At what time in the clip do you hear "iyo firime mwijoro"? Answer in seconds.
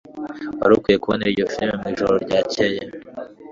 1.31-2.13